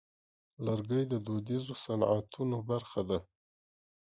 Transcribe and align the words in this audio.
لرګی 0.65 1.03
د 1.11 1.13
دودیزو 1.25 1.73
صنعتونو 1.83 2.57
برخه 2.69 3.01
ده. 3.09 3.19